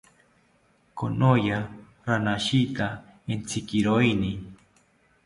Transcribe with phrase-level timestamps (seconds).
[0.97, 1.59] Konoya
[2.07, 2.87] ranashita
[3.33, 4.31] entzikiroini